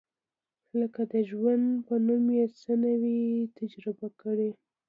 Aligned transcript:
لکه 0.79 1.01
د 1.11 1.13
ژوند 1.29 1.67
په 1.87 1.95
نوم 2.05 2.25
یې 2.37 2.45
څه 2.59 2.71
نه 2.83 2.93
وي 3.01 3.21
تجربه 3.57 4.07
کړي. 4.21 4.49